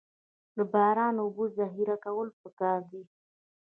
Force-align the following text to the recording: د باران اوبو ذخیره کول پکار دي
د 0.55 0.57
باران 0.73 1.15
اوبو 1.23 1.43
ذخیره 1.57 1.95
کول 2.05 2.27
پکار 2.41 2.79
دي 2.91 3.03